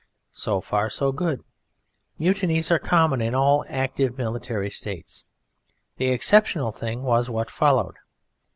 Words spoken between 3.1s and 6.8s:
in all actively military states the exceptional